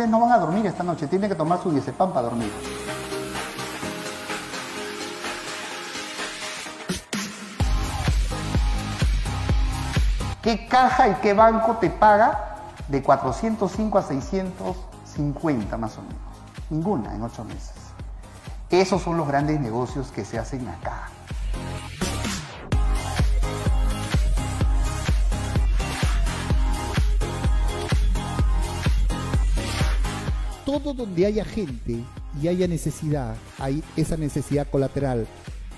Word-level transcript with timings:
Ustedes 0.00 0.12
no 0.12 0.20
van 0.20 0.32
a 0.32 0.38
dormir 0.38 0.64
esta 0.64 0.82
noche, 0.82 1.06
tienen 1.08 1.28
que 1.28 1.36
tomar 1.36 1.62
su 1.62 1.70
diazepam 1.70 2.10
para 2.10 2.22
dormir. 2.22 2.50
¿Qué 10.40 10.66
caja 10.68 11.08
y 11.08 11.14
qué 11.16 11.34
banco 11.34 11.76
te 11.76 11.90
paga 11.90 12.62
de 12.88 13.02
405 13.02 13.98
a 13.98 14.02
650 14.02 15.76
más 15.76 15.98
o 15.98 16.00
menos? 16.00 16.16
Ninguna 16.70 17.14
en 17.14 17.22
ocho 17.22 17.44
meses. 17.44 17.74
Esos 18.70 19.02
son 19.02 19.18
los 19.18 19.28
grandes 19.28 19.60
negocios 19.60 20.10
que 20.12 20.24
se 20.24 20.38
hacen 20.38 20.66
acá. 20.66 21.10
Todo 30.78 30.94
donde 30.94 31.26
haya 31.26 31.44
gente 31.44 31.98
y 32.40 32.48
haya 32.48 32.68
necesidad, 32.68 33.34
hay 33.58 33.82
esa 33.96 34.16
necesidad 34.16 34.68
colateral 34.70 35.26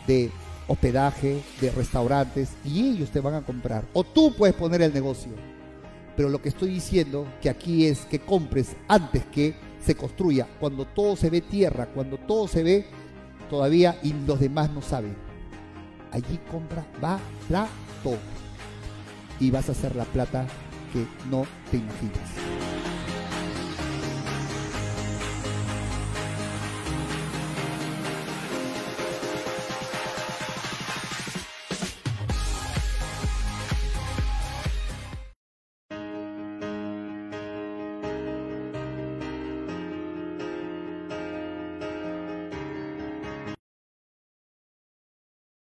de 0.07 0.31
hospedaje, 0.67 1.43
de 1.61 1.71
restaurantes, 1.71 2.51
y 2.65 2.91
ellos 2.91 3.11
te 3.11 3.21
van 3.21 3.35
a 3.35 3.43
comprar. 3.43 3.85
O 3.95 4.05
tú 4.05 4.35
puedes 4.37 4.55
poner 4.55 4.83
el 4.83 4.93
negocio. 4.93 5.33
Pero 6.17 6.29
lo 6.29 6.43
que 6.43 6.51
estoy 6.51 6.69
diciendo 6.69 7.27
que 7.41 7.49
aquí 7.49 7.87
es 7.87 8.01
que 8.01 8.21
compres 8.21 8.77
antes 8.89 9.25
que 9.27 9.55
se 9.85 9.95
construya, 9.95 10.47
cuando 10.61 10.85
todo 10.85 11.17
se 11.17 11.31
ve 11.31 11.41
tierra, 11.41 11.87
cuando 11.87 12.19
todo 12.19 12.47
se 12.47 12.63
ve 12.63 12.87
todavía 13.49 13.99
y 14.03 14.13
los 14.27 14.39
demás 14.39 14.71
no 14.71 14.83
saben. 14.83 15.17
Allí 16.11 16.39
compra 16.51 16.87
todo 18.03 18.19
y 19.41 19.51
vas 19.51 19.69
a 19.69 19.73
hacer 19.73 19.97
la 19.97 20.05
plata 20.05 20.47
que 20.93 21.07
no 21.31 21.47
te 21.71 21.79
imaginas. 21.79 22.72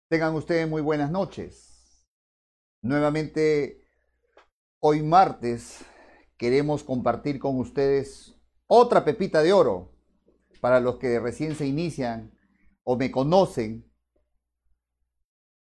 Tengan 0.09 0.35
ustedes 0.35 0.69
muy 0.69 0.81
buenas 0.81 1.11
noches. 1.11 2.07
Nuevamente, 2.81 3.83
hoy 4.79 5.03
martes 5.03 5.83
queremos 6.37 6.85
compartir 6.85 7.39
con 7.39 7.59
ustedes 7.59 8.39
otra 8.67 9.03
pepita 9.03 9.43
de 9.43 9.51
oro 9.51 9.91
para 10.61 10.79
los 10.79 10.95
que 10.95 11.19
recién 11.19 11.55
se 11.55 11.67
inician 11.67 12.31
o 12.83 12.95
me 12.95 13.11
conocen. 13.11 13.91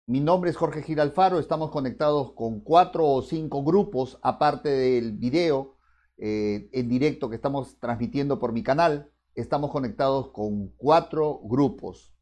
Mi 0.05 0.21
nombre 0.21 0.49
es 0.49 0.55
Jorge 0.55 0.81
Giralfaro, 0.81 1.39
estamos 1.39 1.69
conectados 1.69 2.31
con 2.31 2.61
cuatro 2.61 3.05
o 3.05 3.21
cinco 3.23 3.65
grupos, 3.65 4.17
aparte 4.21 4.69
del 4.69 5.11
video 5.17 5.75
eh, 6.17 6.69
en 6.71 6.87
directo 6.87 7.29
que 7.29 7.35
estamos 7.35 7.77
transmitiendo 7.79 8.39
por 8.39 8.53
mi 8.53 8.63
canal, 8.63 9.11
estamos 9.35 9.71
conectados 9.71 10.31
con 10.31 10.69
cuatro 10.77 11.41
grupos. 11.43 12.13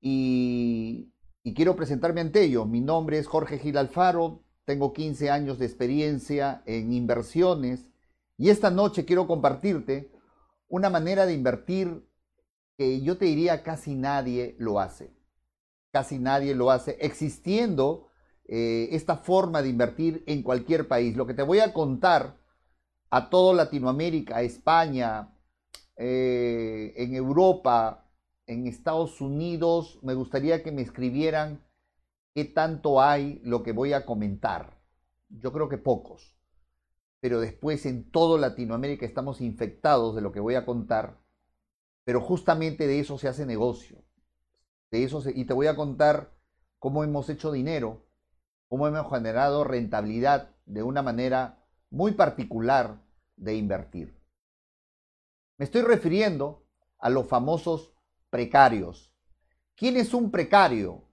Y 0.00 1.11
y 1.42 1.54
quiero 1.54 1.76
presentarme 1.76 2.20
ante 2.20 2.42
ellos. 2.42 2.66
Mi 2.66 2.80
nombre 2.80 3.18
es 3.18 3.26
Jorge 3.26 3.58
Gil 3.58 3.76
Alfaro, 3.76 4.42
tengo 4.64 4.92
15 4.92 5.30
años 5.30 5.58
de 5.58 5.66
experiencia 5.66 6.62
en 6.66 6.92
inversiones 6.92 7.86
y 8.38 8.50
esta 8.50 8.70
noche 8.70 9.04
quiero 9.04 9.26
compartirte 9.26 10.12
una 10.68 10.88
manera 10.88 11.26
de 11.26 11.34
invertir 11.34 12.08
que 12.78 13.00
yo 13.02 13.18
te 13.18 13.26
diría 13.26 13.62
casi 13.62 13.94
nadie 13.94 14.56
lo 14.58 14.80
hace. 14.80 15.12
Casi 15.90 16.18
nadie 16.18 16.54
lo 16.54 16.70
hace, 16.70 16.96
existiendo 17.00 18.08
eh, 18.46 18.88
esta 18.92 19.16
forma 19.18 19.60
de 19.60 19.68
invertir 19.68 20.24
en 20.26 20.42
cualquier 20.42 20.88
país. 20.88 21.16
Lo 21.16 21.26
que 21.26 21.34
te 21.34 21.42
voy 21.42 21.60
a 21.60 21.72
contar 21.74 22.38
a 23.10 23.28
toda 23.28 23.52
Latinoamérica, 23.52 24.40
España, 24.40 25.36
eh, 25.96 26.94
en 26.96 27.14
Europa, 27.14 28.01
en 28.46 28.66
Estados 28.66 29.20
Unidos, 29.20 29.98
me 30.02 30.14
gustaría 30.14 30.62
que 30.62 30.72
me 30.72 30.82
escribieran 30.82 31.64
qué 32.34 32.44
tanto 32.44 33.00
hay 33.00 33.40
lo 33.44 33.62
que 33.62 33.72
voy 33.72 33.92
a 33.92 34.04
comentar. 34.06 34.78
Yo 35.28 35.52
creo 35.52 35.68
que 35.68 35.78
pocos. 35.78 36.36
Pero 37.20 37.40
después 37.40 37.86
en 37.86 38.10
toda 38.10 38.40
Latinoamérica 38.40 39.06
estamos 39.06 39.40
infectados 39.40 40.14
de 40.16 40.22
lo 40.22 40.32
que 40.32 40.40
voy 40.40 40.56
a 40.56 40.66
contar. 40.66 41.20
Pero 42.04 42.20
justamente 42.20 42.86
de 42.86 42.98
eso 43.00 43.16
se 43.18 43.28
hace 43.28 43.46
negocio. 43.46 44.02
De 44.90 45.04
eso 45.04 45.22
y 45.32 45.44
te 45.44 45.54
voy 45.54 45.68
a 45.68 45.76
contar 45.76 46.32
cómo 46.78 47.04
hemos 47.04 47.28
hecho 47.28 47.52
dinero, 47.52 48.04
cómo 48.68 48.88
hemos 48.88 49.08
generado 49.08 49.62
rentabilidad 49.64 50.50
de 50.66 50.82
una 50.82 51.02
manera 51.02 51.64
muy 51.90 52.12
particular 52.12 53.00
de 53.36 53.54
invertir. 53.54 54.20
Me 55.58 55.64
estoy 55.64 55.82
refiriendo 55.82 56.66
a 56.98 57.08
los 57.08 57.28
famosos 57.28 57.92
precarios. 58.32 59.12
¿Quién 59.76 59.98
es 59.98 60.14
un 60.14 60.30
precario? 60.30 61.04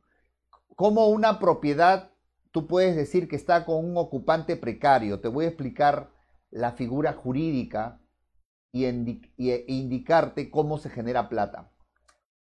¿Cómo 0.75 1.09
una 1.09 1.38
propiedad 1.38 2.13
tú 2.52 2.66
puedes 2.66 2.96
decir 2.96 3.28
que 3.28 3.35
está 3.35 3.66
con 3.66 3.84
un 3.84 3.97
ocupante 3.97 4.56
precario? 4.56 5.19
Te 5.19 5.28
voy 5.28 5.44
a 5.44 5.50
explicar 5.50 6.13
la 6.50 6.72
figura 6.72 7.12
jurídica 7.12 8.02
y, 8.72 8.85
e 8.85 9.66
indicarte 9.68 10.50
cómo 10.50 10.78
se 10.78 10.90
genera 10.90 11.28
plata. 11.28 11.74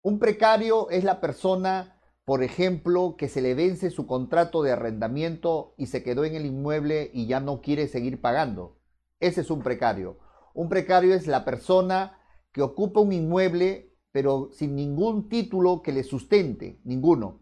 Un 0.01 0.17
precario 0.17 0.89
es 0.89 1.03
la 1.03 1.21
persona, 1.21 2.01
por 2.25 2.41
ejemplo, 2.41 3.15
que 3.15 3.29
se 3.29 3.43
le 3.43 3.53
vence 3.53 3.91
su 3.91 4.07
contrato 4.07 4.63
de 4.63 4.71
arrendamiento 4.71 5.75
y 5.77 5.85
se 5.85 6.01
quedó 6.01 6.25
en 6.25 6.33
el 6.33 6.47
inmueble 6.47 7.11
y 7.13 7.27
ya 7.27 7.39
no 7.39 7.61
quiere 7.61 7.87
seguir 7.87 8.19
pagando. 8.21 8.79
Ese 9.19 9.41
es 9.41 9.51
un 9.51 9.61
precario. 9.61 10.17
Un 10.55 10.67
precario 10.67 11.13
es 11.13 11.27
la 11.27 11.45
persona 11.45 12.17
que 12.51 12.63
ocupa 12.63 13.01
un 13.01 13.13
inmueble 13.13 13.92
pero 14.13 14.51
sin 14.53 14.75
ningún 14.75 15.27
título 15.27 15.81
que 15.81 15.91
le 15.91 16.03
sustente, 16.03 16.79
ninguno. 16.85 17.41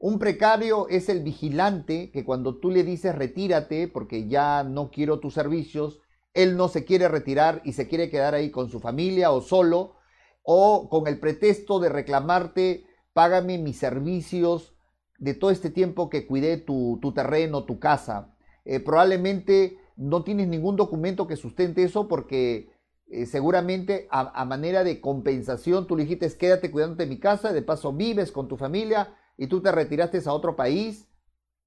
Un 0.00 0.18
precario 0.18 0.88
es 0.88 1.08
el 1.08 1.22
vigilante 1.22 2.10
que 2.10 2.24
cuando 2.24 2.56
tú 2.56 2.70
le 2.70 2.82
dices 2.82 3.14
retírate 3.14 3.86
porque 3.88 4.26
ya 4.26 4.64
no 4.64 4.90
quiero 4.90 5.20
tus 5.20 5.34
servicios, 5.34 6.00
él 6.34 6.56
no 6.56 6.68
se 6.68 6.84
quiere 6.84 7.08
retirar 7.08 7.60
y 7.64 7.74
se 7.74 7.88
quiere 7.88 8.10
quedar 8.10 8.34
ahí 8.34 8.50
con 8.50 8.70
su 8.70 8.80
familia 8.80 9.30
o 9.32 9.42
solo, 9.42 9.96
o 10.42 10.88
con 10.88 11.06
el 11.08 11.20
pretexto 11.20 11.78
de 11.78 11.90
reclamarte, 11.90 12.86
págame 13.12 13.58
mis 13.58 13.78
servicios 13.78 14.74
de 15.18 15.34
todo 15.34 15.50
este 15.50 15.68
tiempo 15.68 16.08
que 16.08 16.26
cuidé 16.26 16.56
tu, 16.56 16.98
terreno, 17.14 17.64
tu 17.64 17.78
casa. 17.78 18.34
Eh, 18.64 18.80
probablemente 18.80 19.76
no 19.96 20.24
tienes 20.24 20.48
ningún 20.48 20.76
documento 20.76 21.26
que 21.26 21.36
sustente 21.36 21.82
eso 21.82 22.08
porque 22.08 22.70
eh, 23.10 23.24
seguramente 23.24 24.06
a, 24.10 24.44
manera 24.44 24.84
de 24.84 25.00
compensación 25.00 25.86
tú 25.86 25.96
le 25.96 26.02
dijiste 26.02 26.30
quédate 26.36 26.70
cuidando 26.70 26.96
de 26.96 27.06
mi 27.06 27.18
casa, 27.18 27.54
de 27.54 27.62
paso 27.62 27.90
vives 27.92 28.30
con 28.32 28.48
tu 28.48 28.58
familia 28.58 29.16
y 29.38 29.46
tú 29.46 29.62
te 29.62 29.72
retiraste 29.72 30.20
a 30.26 30.32
otro 30.34 30.56
país 30.56 31.08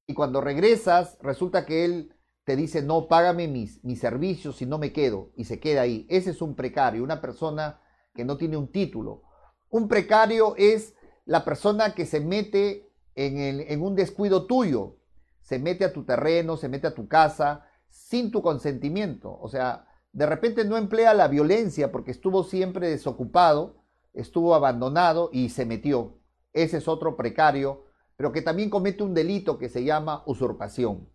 y 0.06 0.14
cuando 0.14 0.40
regresas 0.40 1.18
resulta 1.22 1.66
que 1.66 1.86
él 1.86 2.16
te 2.44 2.56
dice 2.56 2.84
no, 2.84 3.08
págame 3.08 3.48
mis, 3.48 3.84
mis 3.84 4.00
servicios 4.00 4.62
y 4.62 4.68
no 4.68 4.78
me 4.78 4.94
quedo 4.94 5.32
y 5.36 5.46
se 5.46 5.60
queda 5.60 5.82
ahí. 5.82 6.06
Ese 6.10 6.30
es 6.30 6.44
un 6.44 6.56
precario, 6.56 7.04
una 7.04 7.22
persona 7.22 7.82
que 8.14 8.24
no 8.24 8.38
tiene 8.38 8.58
un 8.58 8.72
título. 8.72 9.24
Un 9.70 9.88
precario 9.88 10.56
es 10.58 10.96
la 11.26 11.44
persona 11.44 11.96
que 11.96 12.06
se 12.06 12.20
mete 12.20 12.92
en, 13.16 13.38
en 13.38 13.82
un 13.82 13.96
descuido 13.96 14.46
tuyo, 14.46 14.98
se 15.42 15.58
mete 15.58 15.86
a 15.86 15.94
tu 15.94 16.04
terreno, 16.04 16.56
se 16.58 16.70
mete 16.70 16.88
a 16.88 16.94
tu 16.94 17.08
casa 17.08 17.66
sin 17.90 18.32
tu 18.32 18.42
consentimiento. 18.42 19.40
O 19.40 19.48
sea, 19.48 19.88
de 20.14 20.26
repente 20.26 20.66
no 20.66 20.78
emplea 20.78 21.14
la 21.14 21.28
violencia 21.28 21.92
porque 21.92 22.12
estuvo 22.12 22.44
siempre 22.44 22.90
desocupado, 22.90 23.84
estuvo 24.14 24.56
abandonado 24.56 25.30
y 25.32 25.50
se 25.50 25.66
metió. 25.66 26.18
Ese 26.54 26.78
es 26.78 26.88
otro 26.88 27.16
precario, 27.16 27.86
pero 28.18 28.32
que 28.32 28.42
también 28.42 28.70
comete 28.70 29.04
un 29.04 29.14
delito 29.14 29.58
que 29.58 29.70
se 29.70 29.84
llama 29.84 30.24
usurpación. 30.26 31.10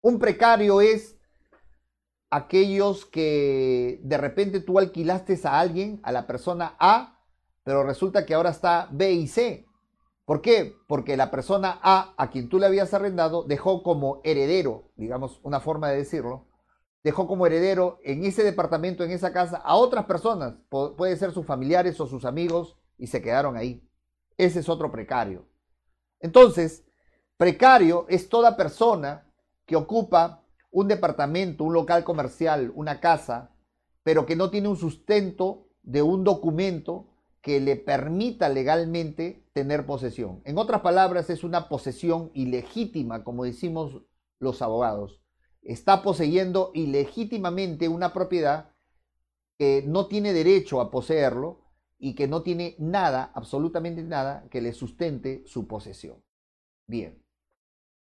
Un 0.00 0.18
precario 0.18 0.80
es 0.80 1.18
aquellos 2.30 3.04
que 3.06 4.00
de 4.02 4.18
repente 4.18 4.60
tú 4.60 4.78
alquilaste 4.78 5.38
a 5.44 5.58
alguien, 5.58 6.00
a 6.04 6.12
la 6.12 6.26
persona 6.26 6.76
A, 6.78 7.20
pero 7.64 7.82
resulta 7.82 8.24
que 8.24 8.34
ahora 8.34 8.50
está 8.50 8.88
B 8.92 9.12
y 9.12 9.26
C. 9.26 9.66
¿Por 10.24 10.40
qué? 10.40 10.76
Porque 10.86 11.16
la 11.16 11.30
persona 11.30 11.80
A, 11.82 12.14
a 12.16 12.30
quien 12.30 12.48
tú 12.48 12.58
le 12.58 12.66
habías 12.66 12.94
arrendado, 12.94 13.42
dejó 13.42 13.82
como 13.82 14.20
heredero, 14.22 14.90
digamos, 14.96 15.40
una 15.42 15.60
forma 15.60 15.88
de 15.88 15.98
decirlo, 15.98 16.46
dejó 17.06 17.28
como 17.28 17.46
heredero 17.46 18.00
en 18.02 18.24
ese 18.24 18.42
departamento, 18.42 19.04
en 19.04 19.12
esa 19.12 19.32
casa, 19.32 19.58
a 19.58 19.76
otras 19.76 20.06
personas, 20.06 20.56
puede 20.68 21.16
ser 21.16 21.30
sus 21.30 21.46
familiares 21.46 22.00
o 22.00 22.08
sus 22.08 22.24
amigos, 22.24 22.76
y 22.98 23.06
se 23.06 23.22
quedaron 23.22 23.56
ahí. 23.56 23.88
Ese 24.36 24.58
es 24.58 24.68
otro 24.68 24.90
precario. 24.90 25.46
Entonces, 26.18 26.84
precario 27.36 28.06
es 28.08 28.28
toda 28.28 28.56
persona 28.56 29.24
que 29.66 29.76
ocupa 29.76 30.42
un 30.72 30.88
departamento, 30.88 31.62
un 31.62 31.74
local 31.74 32.02
comercial, 32.02 32.72
una 32.74 32.98
casa, 32.98 33.52
pero 34.02 34.26
que 34.26 34.34
no 34.34 34.50
tiene 34.50 34.66
un 34.66 34.76
sustento 34.76 35.68
de 35.84 36.02
un 36.02 36.24
documento 36.24 37.06
que 37.40 37.60
le 37.60 37.76
permita 37.76 38.48
legalmente 38.48 39.46
tener 39.52 39.86
posesión. 39.86 40.42
En 40.44 40.58
otras 40.58 40.80
palabras, 40.80 41.30
es 41.30 41.44
una 41.44 41.68
posesión 41.68 42.32
ilegítima, 42.34 43.22
como 43.22 43.44
decimos 43.44 44.02
los 44.40 44.60
abogados. 44.60 45.20
Está 45.66 46.02
poseyendo 46.02 46.70
ilegítimamente 46.74 47.88
una 47.88 48.12
propiedad 48.12 48.70
que 49.58 49.82
no 49.84 50.06
tiene 50.06 50.32
derecho 50.32 50.80
a 50.80 50.92
poseerlo 50.92 51.60
y 51.98 52.14
que 52.14 52.28
no 52.28 52.42
tiene 52.42 52.76
nada, 52.78 53.32
absolutamente 53.34 54.04
nada, 54.04 54.46
que 54.48 54.60
le 54.60 54.72
sustente 54.72 55.42
su 55.46 55.66
posesión. 55.66 56.22
Bien. 56.86 57.20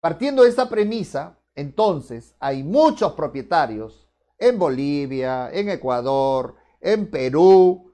Partiendo 0.01 0.43
de 0.43 0.49
esa 0.49 0.67
premisa, 0.67 1.39
entonces 1.53 2.35
hay 2.39 2.63
muchos 2.63 3.13
propietarios 3.13 4.09
en 4.39 4.57
Bolivia, 4.57 5.51
en 5.53 5.69
Ecuador, 5.69 6.55
en 6.81 7.09
Perú, 7.11 7.93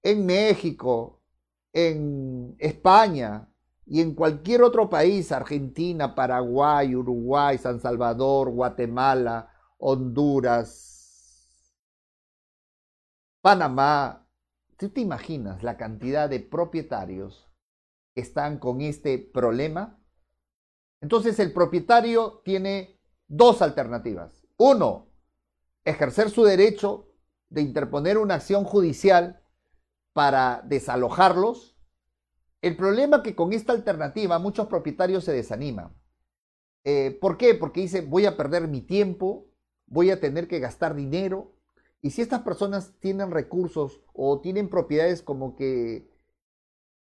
en 0.00 0.24
México, 0.24 1.20
en 1.72 2.54
España 2.60 3.49
y 3.90 4.00
en 4.00 4.14
cualquier 4.14 4.62
otro 4.62 4.88
país, 4.88 5.32
Argentina, 5.32 6.14
Paraguay, 6.14 6.94
Uruguay, 6.94 7.58
San 7.58 7.80
Salvador, 7.80 8.50
Guatemala, 8.50 9.52
Honduras, 9.78 11.60
Panamá. 13.42 14.28
¿Tú 14.76 14.90
te 14.90 15.00
imaginas 15.00 15.64
la 15.64 15.76
cantidad 15.76 16.30
de 16.30 16.38
propietarios 16.38 17.50
que 18.14 18.20
están 18.20 18.60
con 18.60 18.80
este 18.80 19.18
problema? 19.18 20.00
Entonces 21.02 21.40
el 21.40 21.52
propietario 21.52 22.42
tiene 22.44 23.00
dos 23.26 23.60
alternativas. 23.60 24.46
Uno, 24.56 25.08
ejercer 25.84 26.30
su 26.30 26.44
derecho 26.44 27.08
de 27.48 27.62
interponer 27.62 28.18
una 28.18 28.34
acción 28.34 28.62
judicial 28.62 29.42
para 30.12 30.62
desalojarlos. 30.64 31.69
El 32.62 32.76
problema 32.76 33.18
es 33.18 33.22
que 33.22 33.34
con 33.34 33.52
esta 33.52 33.72
alternativa 33.72 34.38
muchos 34.38 34.66
propietarios 34.66 35.24
se 35.24 35.32
desaniman. 35.32 35.94
Eh, 36.84 37.16
¿Por 37.20 37.36
qué? 37.36 37.54
Porque 37.54 37.80
dicen, 37.80 38.10
voy 38.10 38.26
a 38.26 38.36
perder 38.36 38.68
mi 38.68 38.80
tiempo, 38.80 39.48
voy 39.86 40.10
a 40.10 40.20
tener 40.20 40.48
que 40.48 40.60
gastar 40.60 40.94
dinero. 40.94 41.52
Y 42.02 42.10
si 42.10 42.22
estas 42.22 42.42
personas 42.42 42.94
tienen 43.00 43.30
recursos 43.30 44.00
o 44.12 44.40
tienen 44.40 44.68
propiedades 44.68 45.22
como 45.22 45.56
que 45.56 46.10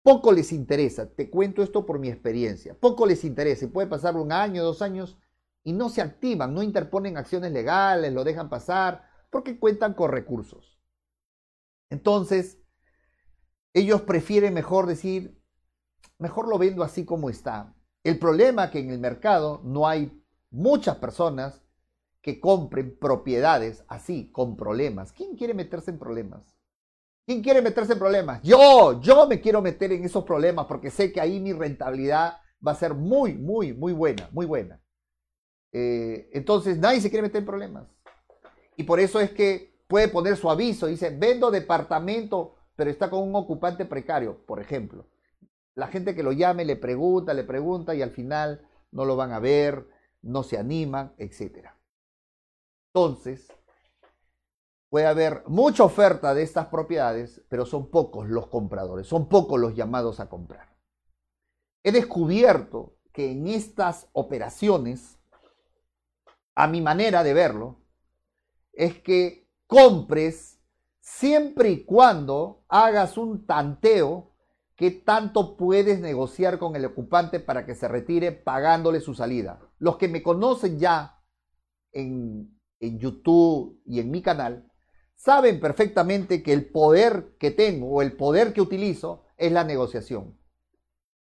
poco 0.03 0.33
les 0.33 0.53
interesa, 0.53 1.11
te 1.11 1.29
cuento 1.29 1.63
esto 1.63 1.85
por 1.85 1.99
mi 1.99 2.09
experiencia, 2.09 2.75
poco 2.79 3.07
les 3.07 3.25
interesa, 3.25 3.67
y 3.67 3.69
puede 3.69 3.89
pasar 3.89 4.17
un 4.17 4.33
año, 4.33 4.65
dos 4.65 4.81
años, 4.81 5.19
y 5.63 5.75
no 5.75 5.91
se 5.91 6.01
activan, 6.01 6.55
no 6.55 6.63
interponen 6.63 7.19
acciones 7.19 7.53
legales, 7.53 8.13
lo 8.13 8.25
dejan 8.25 8.49
pasar, 8.49 9.05
porque 9.31 9.59
cuentan 9.59 9.93
con 9.93 10.11
recursos. 10.11 10.81
Entonces, 11.91 12.60
ellos 13.73 14.03
prefieren 14.03 14.55
mejor 14.55 14.87
decir, 14.87 15.41
mejor 16.19 16.49
lo 16.49 16.59
vendo 16.59 16.83
así 16.83 17.05
como 17.05 17.31
está. 17.31 17.75
El 18.03 18.19
problema 18.19 18.65
es 18.65 18.71
que 18.71 18.81
en 18.81 18.91
el 18.91 18.99
mercado 18.99 19.61
no 19.65 19.87
hay 19.87 20.13
muchas 20.51 20.97
personas 20.97 21.63
que 22.23 22.41
compren 22.41 22.97
propiedades 22.99 23.85
así, 23.89 24.31
con 24.31 24.57
problemas. 24.57 25.13
¿Quién 25.13 25.37
quiere 25.37 25.55
meterse 25.55 25.91
en 25.91 25.99
problemas? 25.99 26.43
¿Quién 27.27 27.43
quiere 27.43 27.63
meterse 27.63 27.93
en 27.93 27.99
problemas? 27.99 28.43
Yo, 28.43 29.01
yo 29.01 29.27
me 29.27 29.41
quiero 29.41 29.63
meter 29.63 29.93
en 29.93 30.05
esos 30.05 30.25
problemas 30.25 30.67
porque 30.67 30.91
sé 30.91 31.13
que 31.13 31.21
ahí 31.21 31.39
mi 31.41 31.53
rentabilidad 31.53 32.39
va 32.67 32.73
a 32.73 32.77
ser 32.77 32.95
muy, 32.95 33.35
muy, 33.35 33.73
muy 33.73 33.93
buena, 33.93 34.29
muy 34.33 34.47
buena. 34.47 34.81
Eh, 35.73 36.29
entonces 36.33 36.79
nadie 36.79 37.01
se 37.01 37.09
quiere 37.09 37.23
meter 37.23 37.39
en 37.39 37.47
problemas. 37.47 37.87
Y 38.77 38.83
por 38.83 39.01
eso 39.01 39.21
es 39.21 39.31
que 39.31 39.71
puede 39.87 40.09
poner 40.09 40.37
su 40.37 40.51
aviso, 40.51 40.87
dice, 40.87 41.11
vendo 41.11 41.51
departamento, 41.51 42.57
pero 42.81 42.91
está 42.91 43.11
con 43.11 43.29
un 43.29 43.37
ocupante 43.37 43.85
precario, 43.85 44.43
por 44.47 44.59
ejemplo. 44.59 45.07
La 45.75 45.89
gente 45.89 46.15
que 46.15 46.23
lo 46.23 46.33
llame 46.33 46.65
le 46.65 46.77
pregunta, 46.77 47.35
le 47.35 47.45
pregunta 47.45 47.95
y 47.95 48.01
al 48.01 48.11
final 48.11 48.67
no 48.91 49.05
lo 49.05 49.17
van 49.17 49.33
a 49.33 49.39
ver, 49.39 49.87
no 50.23 50.43
se 50.43 50.57
animan, 50.57 51.13
etc. 51.19 51.69
Entonces, 52.87 53.53
puede 54.89 55.05
haber 55.05 55.45
mucha 55.47 55.85
oferta 55.85 56.33
de 56.33 56.43
estas 56.43 56.69
propiedades, 56.69 57.43
pero 57.51 57.67
son 57.67 57.91
pocos 57.91 58.31
los 58.31 58.47
compradores, 58.47 59.07
son 59.07 59.29
pocos 59.29 59.61
los 59.61 59.75
llamados 59.75 60.19
a 60.19 60.31
comprar. 60.31 60.75
He 61.83 61.93
descubierto 61.93 62.97
que 63.13 63.31
en 63.31 63.47
estas 63.47 64.09
operaciones, 64.15 65.19
a 66.55 66.67
mi 66.67 66.81
manera 66.81 67.25
de 67.25 67.35
verlo, 67.35 67.83
es 68.73 68.99
que 69.03 69.51
compres 69.67 70.60
siempre 71.01 71.71
y 71.71 71.85
cuando 71.85 72.65
hagas 72.69 73.19
un 73.19 73.47
tanteo 73.47 74.31
que 74.77 74.91
tanto 74.91 75.57
puedes 75.57 76.01
negociar 76.01 76.59
con 76.59 76.75
el 76.77 76.87
ocupante 76.87 77.41
para 77.41 77.67
que 77.67 77.75
se 77.75 77.89
retire 77.89 78.33
pagándole 78.33 79.01
su 79.01 79.15
salida. 79.15 79.61
Los 79.79 79.97
que 79.99 80.09
me 80.09 80.23
conocen 80.23 80.79
ya 80.79 81.23
en, 81.93 82.59
en 82.79 82.99
YouTube 82.99 83.83
y 83.85 84.01
en 84.01 84.11
mi 84.11 84.23
canal, 84.23 84.71
saben 85.15 85.61
perfectamente 85.61 86.43
que 86.43 86.55
el 86.55 86.71
poder 86.71 87.37
que 87.39 87.51
tengo 87.51 87.91
o 87.91 88.03
el 88.03 88.17
poder 88.17 88.55
que 88.55 88.63
utilizo 88.63 89.25
es 89.37 89.53
la 89.53 89.65
negociación. 89.65 90.39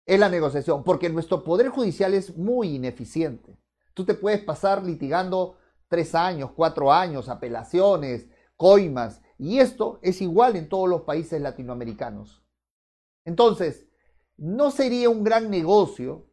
Es 0.06 0.19
la 0.19 0.29
negociación, 0.29 0.83
porque 0.83 1.09
nuestro 1.09 1.44
poder 1.44 1.69
judicial 1.69 2.13
es 2.13 2.38
muy 2.38 2.75
ineficiente. 2.75 3.57
Tú 3.94 4.06
te 4.06 4.13
puedes 4.13 4.41
pasar 4.41 4.83
litigando 4.83 5.57
tres 5.89 6.15
años, 6.15 6.51
cuatro 6.56 6.91
años, 6.91 7.27
apelaciones, 7.27 8.27
coimas, 8.56 9.21
y 9.42 9.58
esto 9.58 9.98
es 10.04 10.22
igual 10.22 10.56
en 10.56 10.70
todos 10.70 10.88
los 10.88 11.02
países 11.02 11.42
latinoamericanos. 11.42 12.44
Entonces, 13.26 13.88
no 14.38 14.70
sería 14.70 15.10
un 15.10 15.24
gran 15.24 15.50
negocio, 15.50 16.28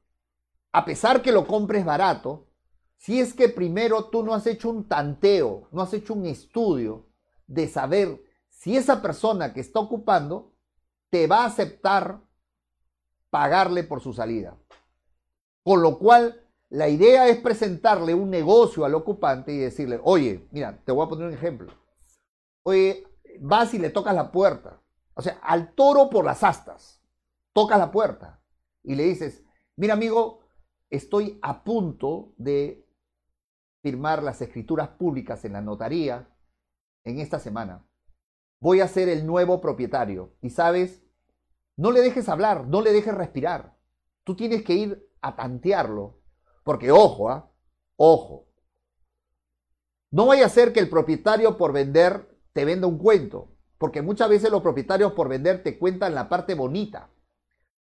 a 0.72 0.84
pesar 0.84 1.22
que 1.22 1.32
lo 1.32 1.46
compres 1.46 1.86
barato, 1.86 2.48
si 2.98 3.18
es 3.18 3.32
que 3.32 3.48
primero 3.48 4.10
tú 4.10 4.22
no 4.22 4.34
has 4.34 4.46
hecho 4.46 4.68
un 4.68 4.86
tanteo, 4.86 5.68
no 5.72 5.80
has 5.80 5.94
hecho 5.94 6.12
un 6.12 6.26
estudio 6.26 7.06
de 7.46 7.66
saber 7.66 8.22
si 8.50 8.76
esa 8.76 9.00
persona 9.00 9.54
que 9.54 9.60
está 9.60 9.80
ocupando 9.80 10.52
te 11.08 11.26
va 11.26 11.44
a 11.44 11.46
aceptar 11.46 12.20
pagarle 13.30 13.84
por 13.84 14.02
su 14.02 14.12
salida. 14.12 14.58
Con 15.62 15.80
lo 15.80 15.98
cual, 15.98 16.46
la 16.68 16.90
idea 16.90 17.26
es 17.28 17.38
presentarle 17.38 18.12
un 18.12 18.28
negocio 18.28 18.84
al 18.84 18.94
ocupante 18.94 19.50
y 19.50 19.56
decirle, 19.56 19.98
oye, 20.04 20.46
mira, 20.50 20.78
te 20.84 20.92
voy 20.92 21.06
a 21.06 21.08
poner 21.08 21.28
un 21.28 21.32
ejemplo. 21.32 21.72
Oye, 22.62 23.06
vas 23.40 23.72
y 23.74 23.78
le 23.78 23.90
tocas 23.90 24.14
la 24.14 24.30
puerta. 24.30 24.80
O 25.14 25.22
sea, 25.22 25.38
al 25.42 25.74
toro 25.74 26.10
por 26.10 26.24
las 26.24 26.42
astas. 26.42 27.00
Tocas 27.52 27.78
la 27.78 27.90
puerta 27.90 28.40
y 28.82 28.94
le 28.94 29.04
dices, 29.04 29.42
mira 29.76 29.94
amigo, 29.94 30.40
estoy 30.90 31.38
a 31.42 31.64
punto 31.64 32.34
de 32.36 32.86
firmar 33.82 34.22
las 34.22 34.40
escrituras 34.40 34.88
públicas 34.88 35.44
en 35.44 35.52
la 35.52 35.60
notaría 35.60 36.28
en 37.04 37.20
esta 37.20 37.38
semana. 37.38 37.86
Voy 38.60 38.80
a 38.80 38.88
ser 38.88 39.08
el 39.08 39.26
nuevo 39.26 39.60
propietario. 39.60 40.34
Y 40.40 40.50
sabes, 40.50 41.02
no 41.76 41.92
le 41.92 42.00
dejes 42.00 42.28
hablar, 42.28 42.66
no 42.66 42.80
le 42.80 42.92
dejes 42.92 43.14
respirar. 43.14 43.76
Tú 44.24 44.36
tienes 44.36 44.62
que 44.62 44.74
ir 44.74 45.10
a 45.20 45.36
tantearlo. 45.36 46.20
Porque 46.64 46.90
ojo, 46.90 47.30
¿ah? 47.30 47.50
ojo. 47.96 48.46
No 50.10 50.26
vaya 50.26 50.46
a 50.46 50.50
ser 50.50 50.72
que 50.72 50.80
el 50.80 50.88
propietario 50.88 51.56
por 51.56 51.72
vender 51.72 52.27
te 52.58 52.64
venda 52.64 52.88
un 52.88 52.98
cuento. 52.98 53.52
Porque 53.78 54.02
muchas 54.02 54.28
veces 54.28 54.50
los 54.50 54.62
propietarios 54.62 55.12
por 55.12 55.28
vender 55.28 55.62
te 55.62 55.78
cuentan 55.78 56.12
la 56.12 56.28
parte 56.28 56.54
bonita. 56.54 57.08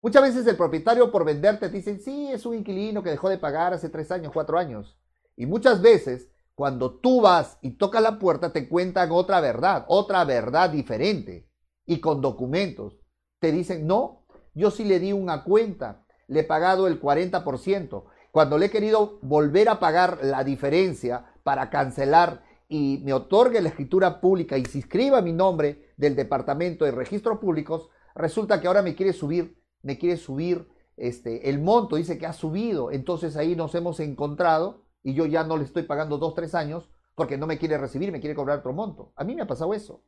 Muchas 0.01 0.23
veces 0.23 0.47
el 0.47 0.57
propietario 0.57 1.11
por 1.11 1.25
vender 1.25 1.59
te 1.59 1.69
dicen, 1.69 2.01
sí, 2.01 2.31
es 2.31 2.43
un 2.47 2.55
inquilino 2.55 3.03
que 3.03 3.11
dejó 3.11 3.29
de 3.29 3.37
pagar 3.37 3.71
hace 3.71 3.89
tres 3.89 4.09
años, 4.09 4.33
cuatro 4.33 4.57
años. 4.57 4.97
Y 5.35 5.45
muchas 5.45 5.79
veces 5.83 6.31
cuando 6.55 6.95
tú 6.95 7.21
vas 7.21 7.59
y 7.61 7.77
tocas 7.77 8.01
la 8.01 8.17
puerta, 8.17 8.51
te 8.51 8.67
cuentan 8.67 9.11
otra 9.11 9.41
verdad, 9.41 9.85
otra 9.89 10.25
verdad 10.25 10.71
diferente 10.71 11.47
y 11.85 11.99
con 11.99 12.19
documentos. 12.19 12.97
Te 13.37 13.51
dicen, 13.51 13.85
no, 13.85 14.25
yo 14.55 14.71
sí 14.71 14.85
le 14.85 14.99
di 14.99 15.13
una 15.13 15.43
cuenta, 15.43 16.03
le 16.25 16.39
he 16.39 16.43
pagado 16.43 16.87
el 16.87 16.99
40%. 16.99 18.05
Cuando 18.31 18.57
le 18.57 18.65
he 18.65 18.71
querido 18.71 19.19
volver 19.21 19.69
a 19.69 19.79
pagar 19.79 20.17
la 20.23 20.43
diferencia 20.43 21.27
para 21.43 21.69
cancelar 21.69 22.41
y 22.73 22.97
me 23.03 23.13
otorgue 23.13 23.61
la 23.61 23.69
escritura 23.69 24.19
pública 24.19 24.57
y 24.57 24.65
se 24.65 24.79
inscriba 24.79 25.21
mi 25.21 25.31
nombre 25.31 25.93
del 25.95 26.15
Departamento 26.15 26.85
de 26.85 26.91
Registros 26.91 27.37
Públicos, 27.37 27.91
resulta 28.15 28.59
que 28.59 28.65
ahora 28.65 28.81
me 28.81 28.95
quiere 28.95 29.13
subir, 29.13 29.61
me 29.83 29.99
quiere 29.99 30.17
subir 30.17 30.67
este, 30.97 31.51
el 31.51 31.59
monto, 31.59 31.97
dice 31.97 32.17
que 32.17 32.25
ha 32.25 32.33
subido. 32.33 32.89
Entonces 32.89 33.37
ahí 33.37 33.55
nos 33.55 33.75
hemos 33.75 33.99
encontrado 33.99 34.85
y 35.03 35.13
yo 35.13 35.27
ya 35.27 35.43
no 35.43 35.55
le 35.55 35.65
estoy 35.65 35.83
pagando 35.83 36.17
dos, 36.17 36.33
tres 36.33 36.55
años 36.55 36.89
porque 37.13 37.37
no 37.37 37.45
me 37.45 37.59
quiere 37.59 37.77
recibir, 37.77 38.11
me 38.11 38.19
quiere 38.19 38.35
cobrar 38.35 38.57
otro 38.57 38.73
monto. 38.73 39.13
A 39.17 39.23
mí 39.23 39.35
me 39.35 39.43
ha 39.43 39.47
pasado 39.47 39.75
eso. 39.75 40.01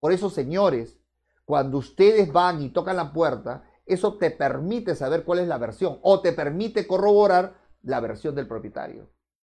Por 0.00 0.12
eso, 0.12 0.30
señores, 0.30 0.98
cuando 1.44 1.76
ustedes 1.76 2.32
van 2.32 2.62
y 2.62 2.70
tocan 2.70 2.96
la 2.96 3.12
puerta, 3.12 3.64
eso 3.84 4.16
te 4.16 4.30
permite 4.30 4.94
saber 4.94 5.24
cuál 5.24 5.40
es 5.40 5.46
la 5.46 5.58
versión 5.58 5.98
o 6.00 6.22
te 6.22 6.32
permite 6.32 6.86
corroborar 6.86 7.54
la 7.82 8.00
versión 8.00 8.34
del 8.34 8.48
propietario. 8.48 9.10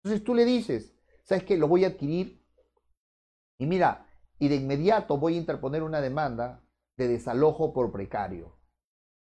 Entonces 0.03 0.25
tú 0.25 0.35
le 0.35 0.47
dices, 0.47 0.95
¿sabes 1.25 1.45
qué? 1.45 1.57
Lo 1.57 1.69
voy 1.69 1.85
a 1.85 1.89
adquirir 1.89 2.45
Y 3.59 3.67
mira, 3.67 4.07
y 4.39 4.49
de 4.49 4.57
inmediato 4.57 5.19
voy 5.19 5.35
a 5.35 5.39
interponer 5.39 5.83
una 5.83 6.01
demanda 6.01 6.65
de 6.97 7.09
desalojo 7.09 7.73
por 7.73 7.93
precario. 7.93 8.57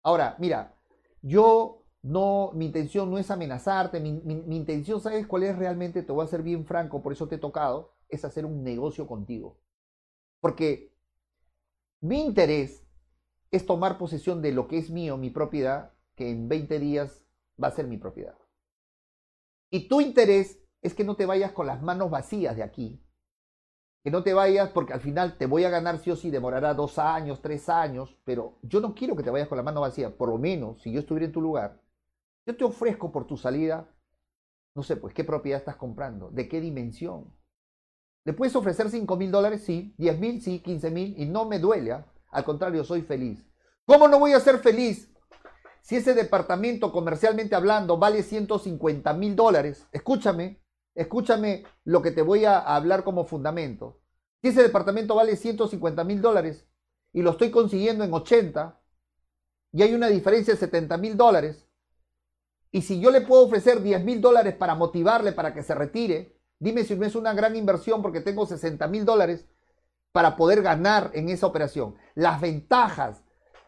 Ahora, 0.03 0.35
mira, 0.39 0.75
yo 1.21 1.85
no, 2.01 2.51
mi 2.55 2.65
intención 2.65 3.11
no 3.11 3.17
es 3.17 3.29
amenazarte, 3.29 3.99
mi, 3.99 4.13
mi, 4.13 4.55
intención, 4.55 4.99
¿sabes 4.99 5.27
cuál 5.27 5.43
es 5.43 5.55
realmente? 5.55 6.01
Te 6.01 6.11
voy 6.11 6.25
a 6.25 6.27
ser 6.27 6.41
bien 6.41 6.65
franco, 6.65 7.03
por 7.03 7.13
eso 7.13 7.27
te 7.27 7.35
he 7.35 7.39
tocado, 7.39 7.93
es 8.09 8.25
hacer 8.25 8.45
un 8.45 8.63
negocio 8.63 9.05
contigo. 9.05 9.59
Porque 10.39 10.97
mi 12.01 12.23
interés 12.23 12.83
es 13.51 13.65
tomar 13.65 13.99
posesión 13.99 14.41
de 14.41 14.51
lo 14.51 14.67
que 14.67 14.79
es 14.79 14.89
mío, 14.89 15.17
mi 15.17 15.29
propiedad, 15.29 15.93
que 16.15 16.29
en 16.31 16.49
20 16.49 16.79
días 16.79 17.23
va 17.61 17.67
a 17.67 17.75
ser 17.75 17.85
mi 17.85 17.97
propiedad. 17.97 18.37
Y 19.69 19.87
tu 19.87 20.01
interés 20.01 20.60
es 20.81 20.93
que 20.93 21.03
no 21.03 21.15
te 21.15 21.25
vayas 21.25 21.51
con 21.51 21.67
las 21.67 21.81
manos 21.81 22.09
vacías 22.09 22.55
de 22.55 22.63
aquí. 22.63 23.03
Que 24.03 24.11
no 24.11 24.23
te 24.23 24.33
vayas 24.33 24.69
porque 24.69 24.93
al 24.93 25.01
final 25.01 25.37
te 25.37 25.45
voy 25.45 25.63
a 25.63 25.69
ganar 25.69 25.99
sí 25.99 26.09
o 26.09 26.15
sí, 26.15 26.31
demorará 26.31 26.73
dos 26.73 26.97
años, 26.97 27.41
tres 27.41 27.69
años, 27.69 28.17
pero 28.23 28.57
yo 28.63 28.81
no 28.81 28.95
quiero 28.95 29.15
que 29.15 29.23
te 29.23 29.29
vayas 29.29 29.47
con 29.47 29.57
la 29.57 29.63
mano 29.63 29.81
vacía. 29.81 30.15
Por 30.17 30.29
lo 30.29 30.37
menos, 30.37 30.81
si 30.81 30.91
yo 30.91 30.99
estuviera 30.99 31.25
en 31.25 31.31
tu 31.31 31.41
lugar, 31.41 31.79
yo 32.45 32.57
te 32.57 32.63
ofrezco 32.63 33.11
por 33.11 33.27
tu 33.27 33.37
salida, 33.37 33.87
no 34.73 34.83
sé, 34.83 34.95
pues, 34.95 35.13
¿qué 35.13 35.23
propiedad 35.23 35.59
estás 35.59 35.75
comprando? 35.75 36.29
¿De 36.31 36.47
qué 36.47 36.59
dimensión? 36.59 37.31
¿Le 38.23 38.33
puedes 38.33 38.55
ofrecer 38.55 38.89
5 38.89 39.17
mil 39.17 39.31
dólares? 39.31 39.63
Sí. 39.63 39.95
¿10 39.97 40.17
mil? 40.17 40.41
Sí. 40.41 40.61
¿15 40.63 40.91
mil? 40.91 41.15
Y 41.17 41.25
no 41.25 41.45
me 41.45 41.59
duele. 41.59 41.91
¿ah? 41.91 42.05
Al 42.29 42.43
contrario, 42.43 42.83
soy 42.83 43.01
feliz. 43.01 43.43
¿Cómo 43.85 44.07
no 44.07 44.19
voy 44.19 44.33
a 44.33 44.39
ser 44.39 44.59
feliz 44.59 45.11
si 45.81 45.95
ese 45.95 46.13
departamento 46.13 46.91
comercialmente 46.91 47.55
hablando 47.55 47.97
vale 47.97 48.23
150 48.23 49.13
mil 49.13 49.35
dólares? 49.35 49.87
Escúchame, 49.91 50.60
escúchame 50.95 51.63
lo 51.83 52.01
que 52.01 52.11
te 52.11 52.21
voy 52.21 52.45
a 52.45 52.59
hablar 52.59 53.03
como 53.03 53.25
fundamento. 53.25 54.01
Si 54.41 54.49
ese 54.49 54.63
departamento 54.63 55.15
vale 55.15 55.35
150 55.35 56.03
mil 56.03 56.21
dólares 56.21 56.67
y 57.13 57.21
lo 57.21 57.31
estoy 57.31 57.51
consiguiendo 57.51 58.03
en 58.03 58.13
80 58.13 58.81
y 59.73 59.83
hay 59.83 59.93
una 59.93 60.07
diferencia 60.07 60.53
de 60.53 60.59
70 60.59 60.97
mil 60.97 61.15
dólares, 61.15 61.67
y 62.71 62.81
si 62.81 62.99
yo 62.99 63.11
le 63.11 63.21
puedo 63.21 63.45
ofrecer 63.45 63.81
10 63.81 64.03
mil 64.03 64.21
dólares 64.21 64.55
para 64.55 64.75
motivarle 64.75 65.33
para 65.33 65.53
que 65.53 65.63
se 65.63 65.75
retire, 65.75 66.39
dime 66.59 66.83
si 66.83 66.95
no 66.95 67.05
es 67.05 67.15
una 67.15 67.33
gran 67.33 67.55
inversión 67.55 68.01
porque 68.01 68.21
tengo 68.21 68.45
60 68.45 68.87
mil 68.87 69.05
dólares 69.05 69.45
para 70.11 70.35
poder 70.35 70.61
ganar 70.61 71.11
en 71.13 71.29
esa 71.29 71.47
operación. 71.47 71.95
Las 72.15 72.39
ventajas 72.41 73.23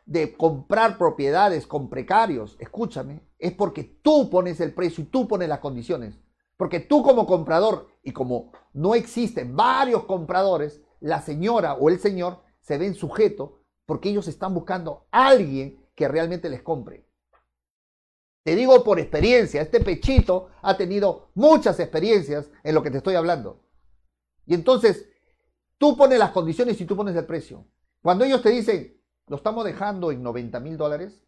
de 0.06 0.36
comprar 0.36 0.98
propiedades 0.98 1.68
con 1.68 1.90
precarios, 1.90 2.58
escúchame, 2.60 3.22
es 3.40 3.54
porque 3.54 3.84
tú 3.84 4.30
pones 4.30 4.60
el 4.60 4.74
precio 4.74 5.04
y 5.04 5.08
tú 5.08 5.28
pones 5.28 5.50
las 5.50 5.60
condiciones. 5.60 6.20
Porque 6.58 6.80
tú 6.80 7.04
como 7.04 7.26
comprador, 7.26 7.88
y 8.04 8.12
como 8.12 8.52
no 8.74 8.96
existen 8.96 9.56
varios 9.56 10.06
compradores, 10.06 10.82
la 11.00 11.22
señora 11.22 11.74
o 11.76 11.90
el 11.90 12.00
señor 12.00 12.44
se 12.62 12.78
ven 12.78 12.96
sujeto 12.96 13.64
porque 13.86 14.10
ellos 14.10 14.28
están 14.28 14.54
buscando 14.54 15.08
a 15.12 15.28
alguien 15.28 15.86
que 15.96 16.08
realmente 16.08 16.50
les 16.50 16.62
compre. 16.62 17.08
Te 18.44 18.56
digo 18.56 18.84
por 18.84 19.00
experiencia, 19.00 19.62
este 19.62 19.80
pechito 19.80 20.50
ha 20.62 20.76
tenido 20.76 21.32
muchas 21.34 21.80
experiencias 21.80 22.52
en 22.64 22.76
lo 22.76 22.84
que 22.84 22.92
te 22.92 22.98
estoy 22.98 23.16
hablando. 23.16 23.66
Y 24.46 24.54
entonces, 24.54 25.10
tú 25.78 25.96
pones 25.96 26.20
las 26.20 26.32
condiciones 26.32 26.80
y 26.80 26.86
tú 26.86 26.96
pones 26.96 27.16
el 27.16 27.26
precio. 27.26 27.66
Cuando 28.02 28.26
ellos 28.26 28.42
te 28.42 28.50
dicen, 28.50 29.02
lo 29.28 29.38
estamos 29.38 29.64
dejando 29.64 30.12
en 30.12 30.22
90 30.22 30.60
mil 30.60 30.78
dólares, 30.78 31.26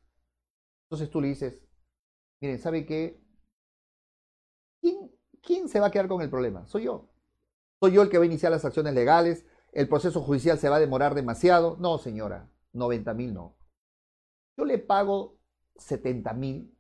entonces 0.85 1.09
tú 1.09 1.21
le 1.21 1.29
dices, 1.29 1.65
miren, 2.41 2.59
¿sabe 2.59 2.85
qué? 2.85 3.24
¿Quién, 5.45 5.59
¿Quién 5.59 5.69
se 5.69 5.79
va 5.79 5.87
a 5.87 5.91
quedar 5.91 6.07
con 6.07 6.21
el 6.21 6.29
problema? 6.29 6.65
Soy 6.67 6.83
yo. 6.83 7.09
Soy 7.79 7.93
yo 7.93 8.01
el 8.01 8.09
que 8.09 8.17
va 8.17 8.23
a 8.23 8.27
iniciar 8.27 8.51
las 8.51 8.65
acciones 8.65 8.93
legales, 8.93 9.45
el 9.71 9.87
proceso 9.87 10.21
judicial 10.21 10.57
se 10.57 10.69
va 10.69 10.77
a 10.77 10.79
demorar 10.79 11.15
demasiado. 11.15 11.77
No, 11.79 11.97
señora, 11.97 12.49
90 12.73 13.13
mil 13.13 13.33
no. 13.33 13.55
Yo 14.57 14.65
le 14.65 14.79
pago 14.79 15.37
70 15.75 16.33
mil 16.33 16.75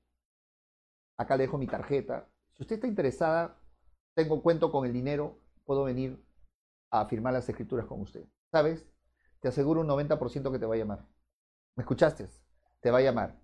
Acá 1.17 1.37
le 1.37 1.43
dejo 1.43 1.57
mi 1.57 1.67
tarjeta. 1.67 2.29
Si 2.53 2.63
usted 2.63 2.75
está 2.75 2.87
interesada, 2.87 3.57
tengo 4.15 4.41
cuento 4.41 4.71
con 4.71 4.85
el 4.85 4.93
dinero, 4.93 5.39
puedo 5.65 5.83
venir 5.83 6.21
a 6.91 7.05
firmar 7.05 7.33
las 7.33 7.47
escrituras 7.47 7.85
con 7.85 8.01
usted. 8.01 8.25
¿Sabes? 8.51 8.85
Te 9.39 9.47
aseguro 9.47 9.81
un 9.81 9.87
90% 9.87 10.51
que 10.51 10.59
te 10.59 10.65
va 10.65 10.75
a 10.75 10.77
llamar. 10.77 11.05
¿Me 11.75 11.83
escuchaste? 11.83 12.27
Te 12.81 12.91
va 12.91 12.99
a 12.99 13.01
llamar. 13.01 13.39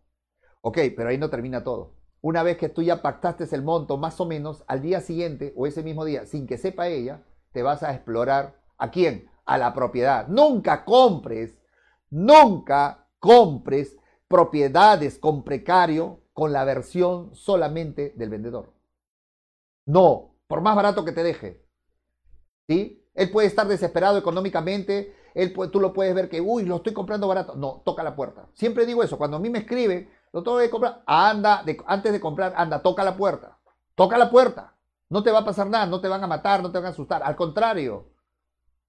Ok, 0.62 0.80
pero 0.96 1.10
ahí 1.10 1.18
no 1.18 1.30
termina 1.30 1.64
todo. 1.64 2.01
Una 2.22 2.44
vez 2.44 2.58
que 2.58 2.70
tú 2.70 2.84
ya 2.84 3.02
pactaste 3.02 3.44
el 3.56 3.64
monto, 3.64 3.98
más 3.98 4.20
o 4.22 4.26
menos, 4.26 4.64
al 4.68 4.82
día 4.82 5.02
siguiente 5.02 5.54
o 5.56 5.66
ese 5.66 5.82
mismo 5.82 6.06
día, 6.06 6.26
sin 6.26 6.46
que 6.46 6.58
sepa 6.58 6.88
ella, 6.88 7.24
te 7.52 7.64
vas 7.64 7.82
a 7.84 7.94
explorar 7.94 8.62
a 8.78 8.92
quién? 8.92 9.30
A 9.46 9.58
la 9.58 9.74
propiedad. 9.74 10.28
Nunca 10.28 10.86
compres, 10.86 11.58
nunca 12.10 13.08
compres 13.20 13.98
propiedades 14.28 15.18
con 15.18 15.44
precario 15.44 16.22
con 16.34 16.54
la 16.54 16.64
versión 16.64 17.34
solamente 17.36 18.14
del 18.16 18.30
vendedor. 18.30 18.74
No, 19.86 20.36
por 20.48 20.62
más 20.62 20.76
barato 20.76 21.04
que 21.04 21.12
te 21.12 21.24
deje. 21.24 21.66
¿Sí? 22.68 23.04
Él 23.14 23.32
puede 23.32 23.48
estar 23.48 23.68
desesperado 23.68 24.18
económicamente, 24.18 25.16
él 25.34 25.54
tú 25.54 25.80
lo 25.80 25.94
puedes 25.94 26.14
ver 26.16 26.30
que, 26.30 26.40
uy, 26.40 26.66
lo 26.66 26.78
estoy 26.78 26.94
comprando 26.94 27.28
barato. 27.28 27.56
No, 27.56 27.82
toca 27.84 28.04
la 28.04 28.16
puerta. 28.16 28.48
Siempre 28.54 28.86
digo 28.86 29.04
eso, 29.04 29.18
cuando 29.18 29.38
a 29.38 29.40
mí 29.40 29.50
me 29.50 29.60
escribe, 29.60 30.10
lo 30.34 30.44
tengo 30.44 30.60
que 30.60 30.70
comprar, 30.70 31.04
anda, 31.06 31.64
antes 31.86 32.12
de 32.12 32.22
comprar, 32.22 32.54
anda, 32.56 32.82
toca 32.82 33.04
la 33.04 33.18
puerta. 33.18 33.58
Toca 33.96 34.18
la 34.18 34.30
puerta. 34.30 34.76
No 35.10 35.24
te 35.24 35.32
va 35.32 35.40
a 35.40 35.46
pasar 35.46 35.68
nada, 35.68 35.86
no 35.86 36.00
te 36.00 36.08
van 36.08 36.24
a 36.24 36.28
matar, 36.28 36.62
no 36.62 36.72
te 36.72 36.78
van 36.78 36.88
a 36.88 36.90
asustar. 36.90 37.22
Al 37.24 37.36
contrario, 37.36 38.14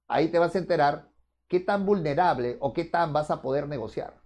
ahí 0.07 0.29
te 0.29 0.39
vas 0.39 0.55
a 0.55 0.59
enterar 0.59 1.09
qué 1.49 1.59
tan 1.59 1.85
vulnerable 1.85 2.57
o 2.61 2.73
qué 2.73 2.85
tan 2.85 3.13
vas 3.13 3.31
a 3.31 3.43
poder 3.43 3.69
negociar. 3.69 4.23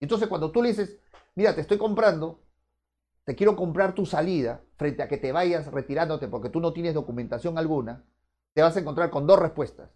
Entonces, 0.00 0.28
cuando 0.28 0.50
tú 0.50 0.62
le 0.62 0.70
dices, 0.70 0.98
mira, 1.34 1.54
te 1.54 1.60
estoy 1.60 1.76
comprando, 1.76 2.40
te 3.24 3.36
quiero 3.36 3.54
comprar 3.54 3.94
tu 3.94 4.06
salida 4.06 4.62
frente 4.76 5.02
a 5.02 5.08
que 5.08 5.18
te 5.18 5.32
vayas 5.32 5.66
retirándote 5.70 6.28
porque 6.28 6.48
tú 6.48 6.60
no 6.60 6.72
tienes 6.72 6.94
documentación 6.94 7.58
alguna, 7.58 8.04
te 8.54 8.62
vas 8.62 8.76
a 8.76 8.80
encontrar 8.80 9.10
con 9.10 9.26
dos 9.26 9.38
respuestas. 9.38 9.90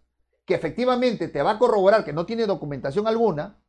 Que 0.44 0.54
efectivamente 0.54 1.28
te 1.28 1.42
va 1.42 1.52
a 1.52 1.58
corroborar 1.58 2.04
que 2.04 2.12
no 2.12 2.26
tiene 2.26 2.46
documentación 2.46 3.06
alguna, 3.06 3.62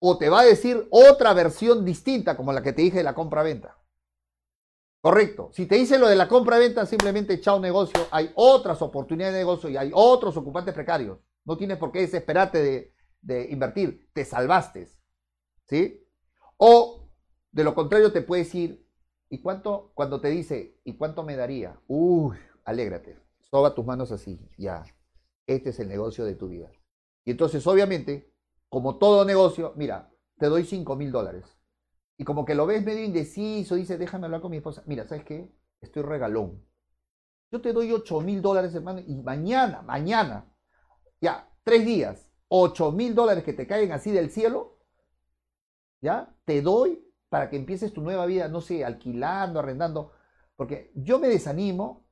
o 0.00 0.18
te 0.18 0.28
va 0.28 0.40
a 0.40 0.44
decir 0.44 0.88
otra 0.90 1.32
versión 1.34 1.84
distinta 1.84 2.36
como 2.36 2.52
la 2.52 2.62
que 2.62 2.72
te 2.72 2.82
dije 2.82 2.98
de 2.98 3.04
la 3.04 3.14
compra-venta. 3.14 3.78
Correcto. 5.00 5.50
Si 5.52 5.66
te 5.66 5.76
dice 5.76 5.98
lo 5.98 6.08
de 6.08 6.16
la 6.16 6.28
compra-venta, 6.28 6.84
simplemente 6.84 7.40
chao 7.40 7.60
negocio, 7.60 8.06
hay 8.10 8.32
otras 8.34 8.82
oportunidades 8.82 9.34
de 9.34 9.40
negocio 9.40 9.70
y 9.70 9.76
hay 9.76 9.90
otros 9.94 10.36
ocupantes 10.36 10.74
precarios. 10.74 11.18
No 11.44 11.56
tienes 11.56 11.78
por 11.78 11.92
qué 11.92 12.00
desesperarte 12.00 12.62
de, 12.62 12.94
de 13.20 13.50
invertir, 13.50 14.10
te 14.12 14.24
salvaste. 14.24 14.90
¿Sí? 15.68 16.04
O 16.56 17.08
de 17.52 17.64
lo 17.64 17.74
contrario, 17.74 18.12
te 18.12 18.22
puedes 18.22 18.54
ir. 18.54 18.86
¿Y 19.28 19.40
cuánto? 19.40 19.92
Cuando 19.94 20.20
te 20.20 20.28
dice, 20.28 20.80
¿y 20.84 20.96
cuánto 20.96 21.22
me 21.22 21.36
daría? 21.36 21.80
Uy, 21.86 22.36
alégrate. 22.64 23.18
Soba 23.38 23.74
tus 23.74 23.84
manos 23.84 24.12
así. 24.12 24.40
Ya. 24.58 24.84
Este 25.46 25.70
es 25.70 25.80
el 25.80 25.88
negocio 25.88 26.24
de 26.24 26.34
tu 26.34 26.48
vida. 26.48 26.70
Y 27.24 27.32
entonces, 27.32 27.66
obviamente, 27.66 28.29
como 28.70 28.96
todo 28.98 29.24
negocio, 29.24 29.74
mira, 29.76 30.10
te 30.38 30.46
doy 30.46 30.64
5 30.64 30.96
mil 30.96 31.12
dólares. 31.12 31.44
Y 32.16 32.24
como 32.24 32.44
que 32.44 32.54
lo 32.54 32.66
ves 32.66 32.84
medio 32.84 33.04
indeciso, 33.04 33.74
dice, 33.74 33.98
déjame 33.98 34.26
hablar 34.26 34.40
con 34.40 34.52
mi 34.52 34.58
esposa. 34.58 34.82
Mira, 34.86 35.06
¿sabes 35.06 35.24
qué? 35.24 35.52
Estoy 35.80 36.02
regalón. 36.02 36.64
Yo 37.50 37.60
te 37.60 37.72
doy 37.72 37.90
8 37.92 38.20
mil 38.20 38.40
dólares, 38.40 38.74
hermano, 38.74 39.00
y 39.00 39.16
mañana, 39.16 39.82
mañana, 39.82 40.54
ya, 41.20 41.50
tres 41.64 41.84
días, 41.84 42.30
8 42.48 42.92
mil 42.92 43.14
dólares 43.14 43.42
que 43.42 43.52
te 43.52 43.66
caen 43.66 43.90
así 43.90 44.12
del 44.12 44.30
cielo, 44.30 44.78
ya, 46.00 46.32
te 46.44 46.62
doy 46.62 47.04
para 47.28 47.50
que 47.50 47.56
empieces 47.56 47.92
tu 47.92 48.02
nueva 48.02 48.26
vida, 48.26 48.48
no 48.48 48.60
sé, 48.60 48.84
alquilando, 48.84 49.58
arrendando. 49.58 50.12
Porque 50.54 50.92
yo 50.94 51.18
me 51.18 51.28
desanimo, 51.28 52.06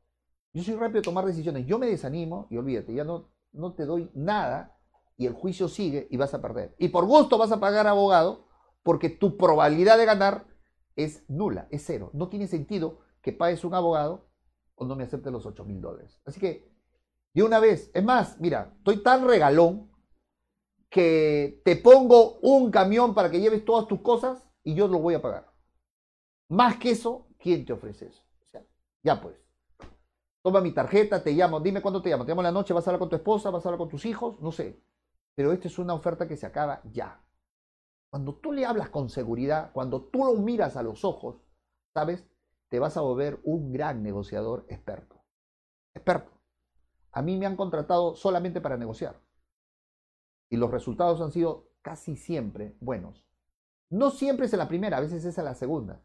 yo 0.52 0.64
soy 0.64 0.74
rápido 0.74 1.00
a 1.00 1.02
tomar 1.02 1.24
decisiones, 1.24 1.66
yo 1.66 1.78
me 1.78 1.86
desanimo 1.86 2.48
y 2.50 2.56
olvídate, 2.56 2.94
ya 2.94 3.04
no, 3.04 3.30
no 3.52 3.74
te 3.74 3.84
doy 3.84 4.10
nada 4.14 4.77
y 5.18 5.26
el 5.26 5.34
juicio 5.34 5.68
sigue 5.68 6.06
y 6.10 6.16
vas 6.16 6.32
a 6.32 6.40
perder. 6.40 6.74
Y 6.78 6.88
por 6.88 7.04
gusto 7.04 7.36
vas 7.36 7.52
a 7.52 7.60
pagar 7.60 7.86
abogado 7.86 8.46
porque 8.82 9.10
tu 9.10 9.36
probabilidad 9.36 9.98
de 9.98 10.06
ganar 10.06 10.46
es 10.96 11.28
nula, 11.28 11.66
es 11.70 11.84
cero. 11.84 12.10
No 12.14 12.28
tiene 12.28 12.46
sentido 12.46 13.00
que 13.20 13.32
pagues 13.32 13.64
un 13.64 13.74
abogado 13.74 14.30
o 14.76 14.86
no 14.86 14.94
me 14.94 15.04
acepte 15.04 15.30
los 15.30 15.44
8 15.44 15.64
mil 15.64 15.80
dólares. 15.80 16.22
Así 16.24 16.40
que, 16.40 16.72
de 17.34 17.42
una 17.42 17.58
vez, 17.58 17.90
es 17.92 18.04
más, 18.04 18.40
mira, 18.40 18.72
estoy 18.78 19.02
tan 19.02 19.26
regalón 19.26 19.90
que 20.88 21.60
te 21.64 21.76
pongo 21.76 22.38
un 22.40 22.70
camión 22.70 23.12
para 23.12 23.30
que 23.30 23.40
lleves 23.40 23.64
todas 23.64 23.88
tus 23.88 24.00
cosas 24.00 24.48
y 24.62 24.74
yo 24.74 24.86
lo 24.86 25.00
voy 25.00 25.14
a 25.14 25.22
pagar. 25.22 25.52
Más 26.48 26.78
que 26.78 26.92
eso, 26.92 27.26
¿quién 27.38 27.66
te 27.66 27.72
ofrece 27.72 28.06
eso? 28.06 28.22
O 28.46 28.50
sea, 28.50 28.64
ya 29.02 29.20
pues. 29.20 29.36
Toma 30.42 30.60
mi 30.60 30.72
tarjeta, 30.72 31.22
te 31.22 31.32
llamo, 31.32 31.58
dime 31.58 31.82
cuándo 31.82 32.00
te 32.00 32.08
llamo. 32.08 32.24
Te 32.24 32.30
llamo 32.30 32.42
en 32.42 32.46
la 32.46 32.52
noche, 32.52 32.72
vas 32.72 32.86
a 32.86 32.90
hablar 32.90 33.00
con 33.00 33.10
tu 33.10 33.16
esposa, 33.16 33.50
vas 33.50 33.66
a 33.66 33.68
hablar 33.68 33.78
con 33.78 33.88
tus 33.88 34.06
hijos, 34.06 34.40
no 34.40 34.52
sé. 34.52 34.80
Pero 35.38 35.52
esta 35.52 35.68
es 35.68 35.78
una 35.78 35.94
oferta 35.94 36.26
que 36.26 36.36
se 36.36 36.46
acaba 36.46 36.82
ya. 36.90 37.24
Cuando 38.10 38.34
tú 38.34 38.50
le 38.50 38.66
hablas 38.66 38.90
con 38.90 39.08
seguridad, 39.08 39.70
cuando 39.72 40.02
tú 40.02 40.24
lo 40.24 40.34
miras 40.34 40.76
a 40.76 40.82
los 40.82 41.04
ojos, 41.04 41.40
¿sabes? 41.94 42.26
Te 42.68 42.80
vas 42.80 42.96
a 42.96 43.02
volver 43.02 43.38
un 43.44 43.72
gran 43.72 44.02
negociador 44.02 44.66
experto. 44.68 45.22
Experto. 45.94 46.32
a 47.12 47.22
mí 47.22 47.36
me 47.36 47.46
han 47.46 47.54
contratado 47.54 48.16
solamente 48.16 48.60
para 48.60 48.76
negociar. 48.76 49.22
Y 50.50 50.56
los 50.56 50.72
resultados 50.72 51.20
han 51.20 51.30
sido 51.30 51.70
casi 51.82 52.16
siempre 52.16 52.76
buenos. 52.80 53.24
No 53.90 54.10
siempre 54.10 54.46
es 54.46 54.52
en 54.54 54.58
la 54.58 54.66
primera, 54.66 54.96
a 54.96 55.02
veces 55.02 55.24
es 55.24 55.38
en 55.38 55.44
la 55.44 55.54
segunda. 55.54 56.02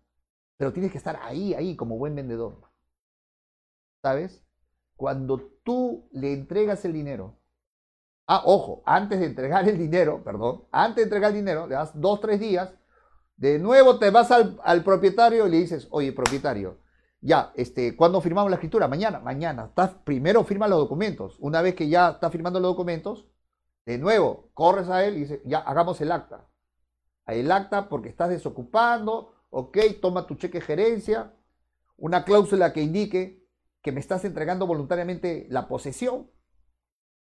Pero 0.58 0.74
tienes 0.74 0.92
que 0.92 1.00
estar 1.00 1.18
ahí, 1.24 1.56
ahí, 1.56 1.76
como 1.76 1.98
buen 1.98 2.14
vendedor. 2.14 2.70
¿Sabes? 4.04 4.46
Cuando 4.96 5.40
tú 5.64 6.08
le 6.12 6.34
entregas 6.34 6.86
el 6.86 6.94
dinero. 6.94 7.40
Ah, 8.26 8.44
ojo, 8.46 8.84
antes 8.86 9.20
de 9.20 9.26
entregar 9.26 9.68
el 9.68 9.78
dinero, 9.78 10.24
perdón, 10.24 10.64
antes 10.72 10.98
de 10.98 11.04
entregar 11.04 11.32
el 11.32 11.38
dinero, 11.38 11.68
le 11.68 11.76
das 11.76 11.92
dos, 12.00 12.22
tres 12.22 12.40
días. 12.40 12.74
De 13.36 13.60
nuevo 13.60 14.00
te 14.00 14.10
vas 14.12 14.32
al, 14.32 14.84
propietario 14.84 15.48
y 15.48 15.52
le 15.52 15.58
dices, 15.58 15.88
oye, 15.92 16.14
propietario, 16.14 16.78
ya, 17.20 17.52
este, 17.56 17.96
¿cuándo 17.96 18.22
firmamos 18.22 18.50
la 18.50 18.56
escritura? 18.56 18.88
Mañana, 18.88 19.20
mañana. 19.20 19.72
Primero 20.04 20.44
firma 20.44 20.68
los 20.68 20.80
documentos. 20.80 21.38
Una 21.40 21.62
vez 21.62 21.76
que 21.76 21.90
ya 21.90 22.12
está 22.12 22.30
firmando 22.30 22.60
los 22.60 22.72
documentos, 22.72 23.28
de 23.86 23.98
nuevo, 23.98 24.50
corres 24.54 24.90
a 24.90 25.04
él 25.06 25.18
y 25.18 25.20
dices, 25.22 25.42
ya, 25.46 25.60
hagamos 25.60 26.00
el 26.02 26.12
acta. 26.12 26.48
El 27.26 27.52
acta 27.52 27.90
porque 27.90 28.10
estás 28.10 28.30
desocupando, 28.30 29.34
ok, 29.50 29.78
toma 30.02 30.28
tu 30.28 30.36
cheque 30.36 30.60
de 30.60 30.66
gerencia, 30.66 31.34
una 31.98 32.24
cláusula 32.26 32.74
que 32.74 32.82
indique 32.82 33.46
que 33.82 33.92
me 33.92 34.00
estás 34.00 34.26
entregando 34.26 34.66
voluntariamente 34.68 35.48
la 35.50 35.68
posesión, 35.68 36.30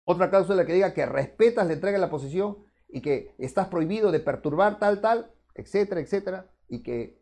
otra 0.06 0.30
cláusula 0.30 0.66
que 0.66 0.74
diga 0.74 0.94
que 0.94 1.06
respetas 1.06 1.68
la 1.68 1.74
entrega 1.74 1.98
de 1.98 2.02
la 2.02 2.10
posesión 2.10 2.66
y 2.88 3.02
que 3.02 3.34
estás 3.38 3.68
prohibido 3.68 4.12
de 4.12 4.20
perturbar 4.20 4.80
tal, 4.80 5.02
tal, 5.02 5.34
etcétera, 5.54 6.02
etcétera, 6.02 6.52
y 6.68 6.84
que, 6.84 7.22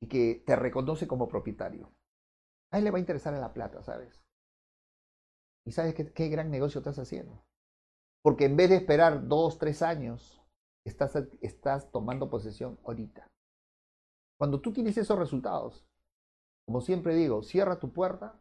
y 0.00 0.08
que 0.08 0.42
te 0.46 0.56
reconoce 0.56 1.06
como 1.06 1.28
propietario. 1.28 1.92
A 2.72 2.78
él 2.78 2.84
le 2.84 2.90
va 2.90 2.98
a 2.98 3.00
interesar 3.00 3.34
en 3.34 3.40
la 3.40 3.52
plata, 3.52 3.82
¿sabes? 3.82 4.22
¿Y 5.66 5.72
sabes 5.72 5.94
qué, 5.94 6.28
gran 6.28 6.50
negocio 6.50 6.78
estás 6.78 6.98
haciendo? 6.98 7.44
Porque 8.22 8.44
en 8.46 8.56
vez 8.56 8.70
de 8.70 8.76
esperar 8.76 9.28
dos, 9.28 9.58
tres 9.58 9.82
años, 9.82 10.42
estás, 10.86 11.16
estás 11.40 11.90
tomando 11.90 12.30
posesión 12.30 12.78
ahorita. 12.84 13.26
Cuando 14.38 14.60
tú 14.60 14.72
tienes 14.72 14.96
esos 14.96 15.18
resultados, 15.18 15.86
como 16.66 16.80
siempre 16.80 17.14
digo, 17.14 17.42
cierra 17.42 17.78
tu 17.78 17.92
puerta, 17.92 18.40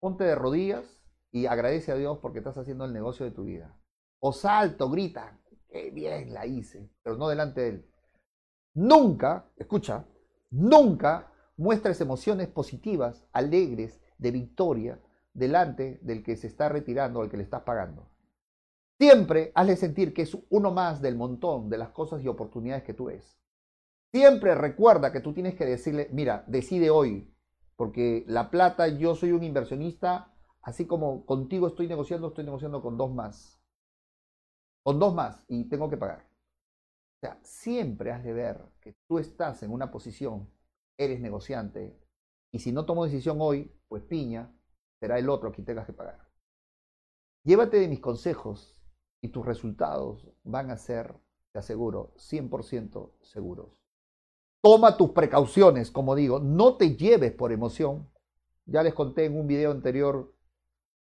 ponte 0.00 0.24
de 0.24 0.34
rodillas 0.34 0.97
y 1.30 1.46
agradece 1.46 1.92
a 1.92 1.96
Dios 1.96 2.18
porque 2.18 2.38
estás 2.38 2.58
haciendo 2.58 2.84
el 2.84 2.92
negocio 2.92 3.24
de 3.24 3.32
tu 3.32 3.44
vida. 3.44 3.76
O 4.20 4.32
salto, 4.32 4.90
grita, 4.90 5.38
qué 5.68 5.90
bien 5.90 6.32
la 6.32 6.46
hice, 6.46 6.90
pero 7.02 7.16
no 7.16 7.28
delante 7.28 7.60
de 7.60 7.68
Él. 7.68 7.90
Nunca, 8.74 9.50
escucha, 9.56 10.06
nunca 10.50 11.32
muestres 11.56 12.00
emociones 12.00 12.48
positivas, 12.48 13.26
alegres, 13.32 14.00
de 14.18 14.30
victoria, 14.30 15.00
delante 15.32 15.98
del 16.02 16.22
que 16.22 16.36
se 16.36 16.46
está 16.46 16.68
retirando, 16.68 17.20
al 17.20 17.30
que 17.30 17.36
le 17.36 17.42
estás 17.42 17.62
pagando. 17.62 18.08
Siempre 18.98 19.52
hazle 19.54 19.76
sentir 19.76 20.12
que 20.12 20.22
es 20.22 20.36
uno 20.50 20.72
más 20.72 21.00
del 21.00 21.16
montón 21.16 21.68
de 21.68 21.78
las 21.78 21.90
cosas 21.90 22.22
y 22.22 22.28
oportunidades 22.28 22.82
que 22.82 22.94
tú 22.94 23.06
ves. 23.06 23.38
Siempre 24.12 24.54
recuerda 24.54 25.12
que 25.12 25.20
tú 25.20 25.32
tienes 25.32 25.54
que 25.54 25.66
decirle, 25.66 26.08
mira, 26.12 26.44
decide 26.48 26.90
hoy, 26.90 27.32
porque 27.76 28.24
la 28.26 28.50
plata, 28.50 28.88
yo 28.88 29.14
soy 29.14 29.32
un 29.32 29.44
inversionista, 29.44 30.34
así 30.62 30.86
como 30.86 31.24
contigo 31.26 31.66
estoy 31.66 31.88
negociando, 31.88 32.28
estoy 32.28 32.44
negociando 32.44 32.82
con 32.82 32.96
dos 32.96 33.12
más. 33.12 33.60
Con 34.82 34.98
dos 34.98 35.14
más 35.14 35.44
y 35.48 35.64
tengo 35.68 35.88
que 35.88 35.96
pagar. 35.96 36.28
O 37.16 37.20
sea, 37.20 37.38
siempre 37.42 38.12
has 38.12 38.22
de 38.22 38.32
ver 38.32 38.64
que 38.80 38.94
tú 39.08 39.18
estás 39.18 39.62
en 39.62 39.72
una 39.72 39.90
posición, 39.90 40.48
eres 40.96 41.20
negociante, 41.20 41.98
y 42.52 42.60
si 42.60 42.72
no 42.72 42.86
tomo 42.86 43.04
decisión 43.04 43.38
hoy, 43.40 43.72
pues 43.88 44.02
piña, 44.04 44.54
será 45.00 45.18
el 45.18 45.28
otro 45.28 45.52
quien 45.52 45.64
tengas 45.64 45.86
que 45.86 45.92
pagar. 45.92 46.28
Llévate 47.44 47.78
de 47.78 47.88
mis 47.88 48.00
consejos 48.00 48.80
y 49.20 49.28
tus 49.28 49.44
resultados 49.44 50.28
van 50.44 50.70
a 50.70 50.76
ser, 50.76 51.14
te 51.52 51.58
aseguro, 51.58 52.12
100% 52.16 53.12
seguros. 53.22 53.78
Toma 54.62 54.96
tus 54.96 55.10
precauciones, 55.10 55.90
como 55.90 56.14
digo, 56.14 56.40
no 56.40 56.76
te 56.76 56.96
lleves 56.96 57.32
por 57.32 57.52
emoción. 57.52 58.10
Ya 58.66 58.82
les 58.82 58.94
conté 58.94 59.24
en 59.24 59.38
un 59.38 59.46
video 59.46 59.70
anterior 59.70 60.34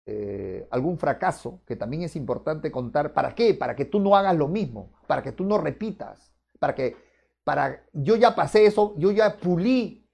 eh, 0.04 0.66
algún 0.70 0.98
fracaso 0.98 1.62
que 1.66 1.76
también 1.76 2.02
es 2.02 2.16
importante 2.16 2.70
contar. 2.72 3.12
¿Para 3.12 3.34
qué? 3.34 3.54
Para 3.54 3.76
que 3.76 3.84
tú 3.84 4.00
no 4.00 4.16
hagas 4.16 4.36
lo 4.36 4.48
mismo, 4.48 4.92
para 5.06 5.22
que 5.22 5.32
tú 5.32 5.44
no 5.44 5.58
repitas, 5.58 6.32
para 6.58 6.74
que, 6.74 6.96
para, 7.44 7.84
yo 7.92 8.16
ya 8.16 8.34
pasé 8.34 8.66
eso, 8.66 8.94
yo 8.98 9.10
ya 9.10 9.36
pulí 9.36 10.08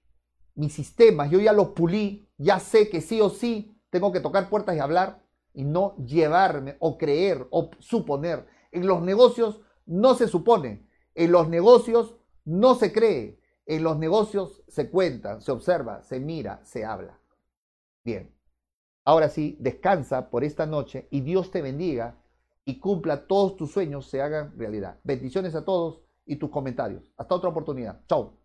mis 0.55 0.73
sistemas, 0.73 1.31
yo 1.31 1.39
ya 1.39 1.53
los 1.53 1.69
pulí, 1.69 2.29
ya 2.37 2.59
sé 2.59 2.89
que 2.89 3.01
sí 3.01 3.21
o 3.21 3.29
sí 3.29 3.81
tengo 3.89 4.11
que 4.11 4.19
tocar 4.19 4.49
puertas 4.49 4.75
y 4.75 4.79
hablar 4.79 5.23
y 5.53 5.63
no 5.63 5.95
llevarme 5.97 6.75
o 6.79 6.97
creer 6.97 7.47
o 7.49 7.71
suponer. 7.79 8.45
En 8.71 8.85
los 8.85 9.01
negocios 9.01 9.61
no 9.85 10.13
se 10.13 10.27
supone, 10.27 10.87
en 11.15 11.31
los 11.31 11.49
negocios 11.49 12.15
no 12.45 12.75
se 12.75 12.91
cree, 12.93 13.39
en 13.65 13.83
los 13.83 13.97
negocios 13.97 14.63
se 14.67 14.89
cuenta, 14.89 15.41
se 15.41 15.51
observa, 15.51 16.03
se 16.03 16.19
mira, 16.19 16.61
se 16.63 16.85
habla. 16.85 17.19
Bien, 18.03 18.33
ahora 19.09 19.29
sí, 19.29 19.57
descansa 19.59 20.29
por 20.29 20.43
esta 20.43 20.67
noche 20.67 21.07
y 21.09 21.21
Dios 21.21 21.49
te 21.49 21.63
bendiga 21.63 22.15
y 22.63 22.79
cumpla 22.79 23.25
todos 23.25 23.55
tus 23.57 23.71
sueños, 23.71 24.07
se 24.07 24.21
hagan 24.21 24.53
realidad. 24.55 24.99
Bendiciones 25.03 25.55
a 25.55 25.65
todos 25.65 26.01
y 26.27 26.35
tus 26.35 26.51
comentarios. 26.51 27.11
Hasta 27.17 27.33
otra 27.33 27.49
oportunidad. 27.49 28.01
Chao. 28.07 28.38